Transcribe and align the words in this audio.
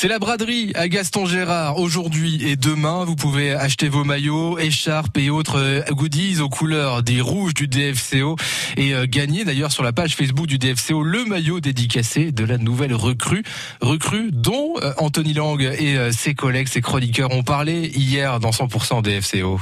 C'est 0.00 0.06
la 0.06 0.20
braderie 0.20 0.70
à 0.76 0.86
Gaston 0.86 1.26
Gérard 1.26 1.78
aujourd'hui 1.78 2.48
et 2.48 2.54
demain. 2.54 3.04
Vous 3.04 3.16
pouvez 3.16 3.52
acheter 3.52 3.88
vos 3.88 4.04
maillots, 4.04 4.56
écharpes 4.56 5.18
et 5.18 5.28
autres 5.28 5.58
euh, 5.58 5.82
goodies 5.90 6.38
aux 6.38 6.48
couleurs 6.48 7.02
des 7.02 7.20
rouges 7.20 7.52
du 7.52 7.66
DFCO 7.66 8.36
et 8.76 8.94
euh, 8.94 9.06
gagner 9.08 9.44
d'ailleurs 9.44 9.72
sur 9.72 9.82
la 9.82 9.92
page 9.92 10.14
Facebook 10.14 10.46
du 10.46 10.56
DFCO 10.56 11.02
le 11.02 11.24
maillot 11.24 11.58
dédicacé 11.58 12.30
de 12.30 12.44
la 12.44 12.58
nouvelle 12.58 12.94
recrue. 12.94 13.42
Recrue 13.80 14.30
dont 14.30 14.74
euh, 14.80 14.92
Anthony 14.98 15.32
Lang 15.34 15.60
et 15.60 16.12
ses 16.12 16.36
collègues, 16.36 16.68
ses 16.68 16.80
chroniqueurs 16.80 17.32
ont 17.32 17.42
parlé 17.42 17.90
hier 17.92 18.38
dans 18.38 18.50
100% 18.50 19.02
DFCO. 19.02 19.60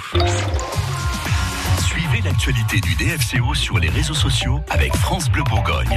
Suivez 1.81 2.21
l'actualité 2.23 2.83
du 2.83 2.95
DFCO 2.95 3.55
sur 3.55 3.79
les 3.79 3.89
réseaux 3.89 4.13
sociaux 4.13 4.61
avec 4.69 4.95
France 4.97 5.31
Bleu 5.31 5.45
Bourgogne. 5.45 5.97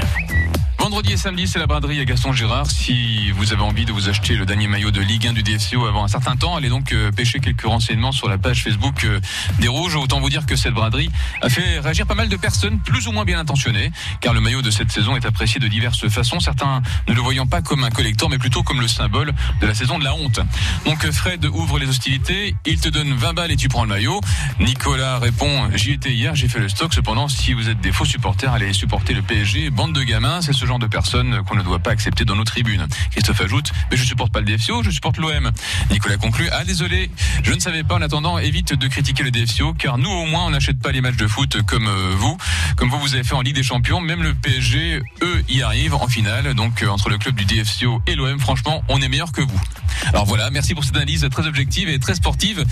Vendredi 0.99 1.13
et 1.13 1.17
samedi, 1.17 1.47
c'est 1.47 1.59
la 1.59 1.65
braderie 1.65 2.01
à 2.01 2.03
Gaston 2.03 2.33
Gérard. 2.33 2.69
Si 2.69 3.31
vous 3.31 3.53
avez 3.53 3.61
envie 3.61 3.85
de 3.85 3.93
vous 3.93 4.09
acheter 4.09 4.35
le 4.35 4.45
dernier 4.45 4.67
maillot 4.67 4.91
de 4.91 4.99
Ligue 4.99 5.27
1 5.27 5.31
du 5.31 5.43
DFCO 5.43 5.85
avant 5.85 6.03
un 6.03 6.09
certain 6.09 6.35
temps, 6.35 6.57
allez 6.57 6.67
donc 6.67 6.91
euh, 6.91 7.09
pêcher 7.09 7.39
quelques 7.39 7.61
renseignements 7.61 8.11
sur 8.11 8.27
la 8.27 8.37
page 8.37 8.65
Facebook 8.65 9.05
euh, 9.05 9.21
des 9.59 9.69
Rouges. 9.69 9.95
Autant 9.95 10.19
vous 10.19 10.29
dire 10.29 10.45
que 10.45 10.57
cette 10.57 10.73
braderie 10.73 11.09
a 11.41 11.47
fait 11.47 11.79
réagir 11.79 12.05
pas 12.05 12.15
mal 12.15 12.27
de 12.27 12.35
personnes 12.35 12.79
plus 12.81 13.07
ou 13.07 13.13
moins 13.13 13.23
bien 13.23 13.39
intentionnées, 13.39 13.93
car 14.19 14.33
le 14.33 14.41
maillot 14.41 14.61
de 14.61 14.71
cette 14.71 14.91
saison 14.91 15.15
est 15.15 15.25
apprécié 15.25 15.61
de 15.61 15.69
diverses 15.69 16.09
façons. 16.09 16.41
Certains 16.41 16.81
ne 17.07 17.13
le 17.13 17.21
voyant 17.21 17.47
pas 17.47 17.61
comme 17.61 17.85
un 17.85 17.91
collector, 17.91 18.29
mais 18.29 18.37
plutôt 18.37 18.63
comme 18.63 18.81
le 18.81 18.89
symbole 18.89 19.31
de 19.61 19.67
la 19.67 19.73
saison 19.73 19.99
de 19.99 20.03
la 20.03 20.13
honte. 20.13 20.41
Donc 20.83 21.09
Fred 21.11 21.45
ouvre 21.45 21.79
les 21.79 21.87
hostilités, 21.87 22.57
il 22.65 22.81
te 22.81 22.89
donne 22.89 23.13
20 23.13 23.33
balles 23.35 23.51
et 23.51 23.55
tu 23.55 23.69
prends 23.69 23.83
le 23.83 23.89
maillot. 23.89 24.19
Nicolas 24.59 25.17
répond, 25.19 25.69
j'y 25.75 25.93
étais 25.93 26.11
hier, 26.11 26.35
j'ai 26.35 26.49
fait 26.49 26.59
le 26.59 26.67
stock. 26.67 26.93
Cependant, 26.93 27.29
si 27.29 27.53
vous 27.53 27.69
êtes 27.69 27.79
des 27.79 27.93
faux 27.93 28.03
supporters, 28.03 28.51
allez 28.51 28.73
supporter 28.73 29.13
le 29.13 29.21
PSG. 29.21 29.69
Bande 29.69 29.93
de 29.93 30.03
gamins, 30.03 30.41
c'est 30.41 30.51
ce 30.51 30.65
genre 30.65 30.77
de 30.77 30.88
personnes 30.89 31.41
qu'on 31.43 31.55
ne 31.55 31.63
doit 31.63 31.79
pas 31.79 31.91
accepter 31.91 32.25
dans 32.25 32.35
nos 32.35 32.43
tribunes. 32.43 32.87
Christophe 33.11 33.41
ajoute, 33.41 33.71
mais 33.91 33.97
je 33.97 34.03
supporte 34.03 34.31
pas 34.31 34.41
le 34.41 34.45
DFCO, 34.45 34.83
je 34.83 34.91
supporte 34.91 35.17
l'OM. 35.17 35.51
Nicolas 35.91 36.17
conclut, 36.17 36.49
ah 36.51 36.63
désolé, 36.63 37.09
je 37.43 37.53
ne 37.53 37.59
savais 37.59 37.83
pas 37.83 37.95
en 37.95 38.01
attendant, 38.01 38.37
évite 38.37 38.73
de 38.73 38.87
critiquer 38.87 39.23
le 39.23 39.31
DFCO, 39.31 39.73
car 39.73 39.97
nous 39.97 40.09
au 40.09 40.25
moins 40.25 40.45
on 40.45 40.49
n'achète 40.49 40.79
pas 40.79 40.91
les 40.91 41.01
matchs 41.01 41.17
de 41.17 41.27
foot 41.27 41.61
comme 41.63 41.87
euh, 41.87 42.13
vous, 42.17 42.37
comme 42.75 42.89
vous 42.89 42.99
vous 42.99 43.13
avez 43.13 43.23
fait 43.23 43.35
en 43.35 43.41
Ligue 43.41 43.55
des 43.55 43.63
Champions, 43.63 44.01
même 44.01 44.23
le 44.23 44.33
PSG, 44.33 45.01
eux, 45.21 45.43
y 45.49 45.61
arrivent 45.61 45.95
en 45.95 46.07
finale, 46.07 46.53
donc 46.53 46.83
euh, 46.83 46.89
entre 46.89 47.09
le 47.09 47.17
club 47.17 47.35
du 47.35 47.45
DFCO 47.45 48.01
et 48.07 48.15
l'OM, 48.15 48.39
franchement, 48.39 48.83
on 48.89 49.01
est 49.01 49.09
meilleur 49.09 49.31
que 49.31 49.41
vous. 49.41 49.61
Alors 50.07 50.25
voilà, 50.25 50.49
merci 50.49 50.73
pour 50.73 50.83
cette 50.83 50.95
analyse 50.95 51.27
très 51.31 51.47
objective 51.47 51.89
et 51.89 51.99
très 51.99 52.15
sportive. 52.15 52.63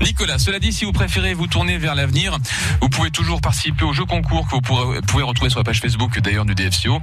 Nicolas, 0.00 0.38
cela 0.38 0.58
dit, 0.58 0.72
si 0.72 0.84
vous 0.84 0.92
préférez 0.92 1.34
vous 1.34 1.46
tourner 1.46 1.78
vers 1.78 1.94
l'avenir, 1.94 2.36
vous 2.80 2.88
pouvez 2.88 3.10
toujours 3.10 3.40
participer 3.40 3.84
au 3.84 3.92
jeu 3.92 4.04
concours 4.04 4.46
que 4.46 4.54
vous 4.54 4.60
pouvez 4.60 5.22
retrouver 5.22 5.50
sur 5.50 5.60
la 5.60 5.64
page 5.64 5.80
Facebook 5.80 6.20
d'ailleurs 6.20 6.44
du 6.44 6.54
DFCO. 6.54 7.00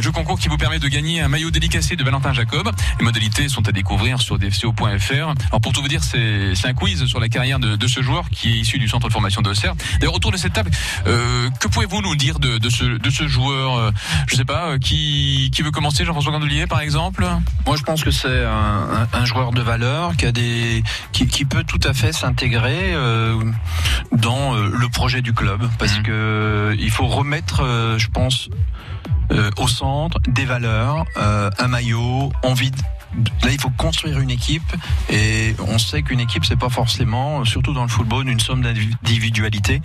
Jeu 0.00 0.10
concours 0.10 0.38
qui 0.38 0.48
vous 0.48 0.56
permet 0.56 0.78
de 0.78 0.88
gagner 0.88 1.20
un 1.20 1.28
maillot 1.28 1.50
dédicacé 1.50 1.96
de 1.96 2.04
Valentin 2.04 2.32
Jacob. 2.32 2.70
Les 2.98 3.04
modalités 3.04 3.48
sont 3.48 3.66
à 3.68 3.72
découvrir 3.72 4.20
sur 4.20 4.38
dfco.fr. 4.38 5.12
Alors 5.12 5.60
pour 5.60 5.72
tout 5.72 5.82
vous 5.82 5.88
dire, 5.88 6.02
c'est 6.02 6.52
un 6.64 6.74
quiz 6.74 7.04
sur 7.06 7.20
la 7.20 7.28
carrière 7.28 7.58
de, 7.58 7.76
de, 7.76 7.86
ce 7.86 8.02
joueur 8.02 8.28
qui 8.30 8.50
est 8.50 8.56
issu 8.58 8.78
du 8.78 8.88
centre 8.88 9.08
de 9.08 9.12
formation 9.12 9.42
d'Auxerre. 9.42 9.74
D'ailleurs, 10.00 10.14
autour 10.14 10.32
de 10.32 10.36
cette 10.36 10.52
table, 10.52 10.70
euh, 11.06 11.50
que 11.60 11.68
pouvez-vous 11.68 12.02
nous 12.02 12.16
dire 12.16 12.38
de, 12.38 12.58
de, 12.58 12.70
ce, 12.70 12.84
de 12.84 13.10
ce 13.10 13.26
joueur 13.28 13.76
euh, 13.76 13.90
Je 14.26 14.36
sais 14.36 14.44
pas, 14.44 14.70
euh, 14.70 14.78
qui, 14.78 15.50
qui 15.52 15.62
veut 15.62 15.70
commencer 15.70 16.04
Jean-François 16.04 16.32
Gandoulier 16.32 16.66
par 16.66 16.80
exemple? 16.80 17.26
Moi 17.66 17.76
je 17.76 17.82
pense 17.82 18.04
que 18.04 18.10
c'est 18.10 18.44
un, 18.44 19.08
un, 19.12 19.24
joueur 19.24 19.52
de 19.52 19.62
valeur 19.62 20.16
qui, 20.16 20.26
a 20.26 20.32
des, 20.32 20.82
qui, 21.12 21.26
qui 21.26 21.44
peut 21.44 21.64
tout 21.64 21.80
à 21.84 21.94
fait 21.94 22.12
s'intégrer 22.12 22.94
dans 24.12 24.54
le 24.54 24.88
projet 24.88 25.22
du 25.22 25.32
club 25.32 25.68
parce 25.78 25.98
mmh. 25.98 26.02
que 26.02 26.76
il 26.78 26.90
faut 26.90 27.06
remettre, 27.06 27.64
je 27.98 28.08
pense, 28.08 28.48
au 29.62 29.68
centre, 29.68 30.18
des 30.26 30.44
valeurs, 30.44 31.04
euh, 31.16 31.48
un 31.58 31.68
maillot, 31.68 32.32
envie 32.42 32.72
là, 33.42 33.50
il 33.50 33.60
faut 33.60 33.70
construire 33.70 34.20
une 34.20 34.30
équipe 34.30 34.62
et 35.10 35.54
on 35.66 35.78
sait 35.78 36.02
qu'une 36.02 36.20
équipe, 36.20 36.44
c'est 36.44 36.58
pas 36.58 36.68
forcément, 36.68 37.44
surtout 37.44 37.72
dans 37.72 37.82
le 37.82 37.88
football, 37.88 38.28
une 38.28 38.40
somme 38.40 38.62
d'individualité. 38.62 39.82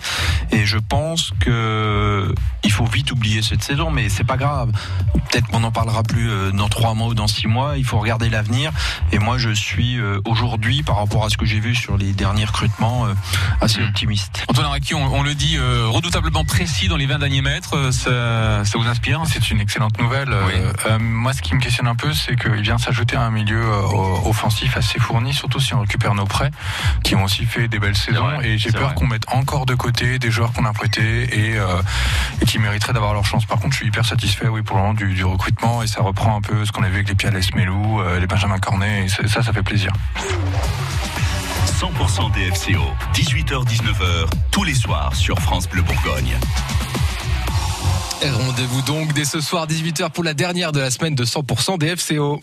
Et 0.50 0.64
je 0.64 0.78
pense 0.78 1.32
que 1.40 2.34
il 2.64 2.72
faut 2.72 2.86
vite 2.86 3.12
oublier 3.12 3.42
cette 3.42 3.62
saison, 3.62 3.90
mais 3.90 4.08
c'est 4.08 4.24
pas 4.24 4.36
grave. 4.36 4.72
Peut-être 5.30 5.46
qu'on 5.48 5.60
n'en 5.60 5.70
parlera 5.70 6.02
plus 6.02 6.30
euh, 6.30 6.50
dans 6.50 6.68
trois 6.68 6.94
mois 6.94 7.08
ou 7.08 7.14
dans 7.14 7.26
six 7.26 7.46
mois. 7.46 7.76
Il 7.76 7.84
faut 7.84 7.98
regarder 7.98 8.28
l'avenir. 8.28 8.72
Et 9.12 9.18
moi, 9.18 9.38
je 9.38 9.50
suis 9.50 9.98
euh, 9.98 10.20
aujourd'hui, 10.24 10.82
par 10.82 10.96
rapport 10.96 11.24
à 11.24 11.30
ce 11.30 11.36
que 11.36 11.46
j'ai 11.46 11.60
vu 11.60 11.74
sur 11.74 11.96
les 11.96 12.12
derniers 12.12 12.44
recrutements, 12.44 13.06
euh, 13.06 13.14
assez 13.60 13.80
mmh. 13.80 13.88
optimiste. 13.88 14.44
Antoine 14.48 14.66
Araki, 14.66 14.94
on, 14.94 15.14
on, 15.14 15.22
le 15.22 15.34
dit 15.34 15.58
redoutablement 15.58 16.44
précis 16.44 16.88
dans 16.88 16.96
les 16.96 17.06
20 17.06 17.18
derniers 17.18 17.42
mètres. 17.42 17.92
Ça, 17.92 18.64
ça 18.64 18.78
vous 18.78 18.86
inspire? 18.86 19.22
C'est 19.26 19.50
une 19.50 19.60
excellente 19.60 19.98
nouvelle. 19.98 20.34
moi, 21.00 21.32
ce 21.32 21.42
qui 21.42 21.54
me 21.54 21.60
questionne 21.60 21.88
un 21.88 21.94
peu, 21.94 22.12
c'est 22.12 22.36
qu'il 22.36 22.62
vient 22.62 22.78
s'ajouter 22.78 23.16
un 23.20 23.30
milieu 23.30 23.62
euh, 23.62 24.28
offensif 24.28 24.76
assez 24.76 24.98
fourni, 24.98 25.32
surtout 25.32 25.60
si 25.60 25.74
on 25.74 25.80
récupère 25.80 26.14
nos 26.14 26.24
prêts, 26.24 26.50
qui 27.02 27.14
ont 27.14 27.24
aussi 27.24 27.44
fait 27.44 27.68
des 27.68 27.78
belles 27.78 27.96
saisons. 27.96 28.40
et 28.42 28.58
j'ai 28.58 28.72
peur 28.72 28.94
qu'on 28.94 29.06
mette 29.06 29.24
encore 29.28 29.66
de 29.66 29.74
côté 29.74 30.18
des 30.18 30.30
joueurs 30.30 30.52
qu'on 30.52 30.64
a 30.64 30.72
prêtés 30.72 31.50
et, 31.50 31.58
euh, 31.58 31.82
et 32.40 32.44
qui 32.44 32.58
mériteraient 32.58 32.92
d'avoir 32.92 33.14
leur 33.14 33.24
chance. 33.24 33.46
Par 33.46 33.58
contre, 33.58 33.72
je 33.72 33.78
suis 33.78 33.86
hyper 33.86 34.04
satisfait, 34.04 34.48
oui, 34.48 34.62
pour 34.62 34.76
le 34.76 34.82
moment 34.82 34.94
du, 34.94 35.12
du 35.14 35.24
recrutement 35.24 35.82
et 35.82 35.86
ça 35.86 36.02
reprend 36.02 36.36
un 36.36 36.40
peu 36.40 36.64
ce 36.64 36.72
qu'on 36.72 36.82
a 36.82 36.88
vu 36.88 36.96
avec 36.96 37.08
les 37.08 37.14
Piales 37.14 37.40
Melou, 37.54 38.00
euh, 38.00 38.18
les 38.20 38.26
Benjamin 38.26 38.58
Cornet. 38.58 39.06
Et 39.06 39.08
ça, 39.08 39.42
ça 39.42 39.52
fait 39.52 39.62
plaisir. 39.62 39.92
100% 41.80 42.32
DFCO, 42.32 42.82
18h-19h, 43.14 44.28
tous 44.50 44.64
les 44.64 44.74
soirs 44.74 45.14
sur 45.14 45.38
France 45.38 45.68
Bleu 45.68 45.82
Bourgogne. 45.82 46.36
Rendez-vous 48.20 48.82
donc 48.82 49.12
dès 49.12 49.24
ce 49.24 49.40
soir 49.40 49.68
18h 49.68 50.10
pour 50.10 50.24
la 50.24 50.34
dernière 50.34 50.72
de 50.72 50.80
la 50.80 50.90
semaine 50.90 51.14
de 51.14 51.24
100% 51.24 51.78
DFCO. 51.78 52.40